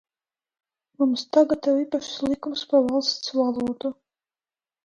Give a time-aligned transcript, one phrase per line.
[1.01, 3.93] Mums tagad ir īpašs likums par valsts valodu.